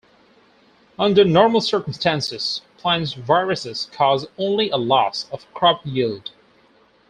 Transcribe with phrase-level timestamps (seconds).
[0.97, 6.31] Under normal circumstances, plant viruses cause only a loss of crop yield.